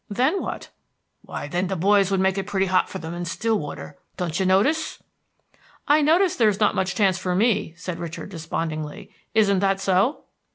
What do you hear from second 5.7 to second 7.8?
"I notice there is not much chance for me,"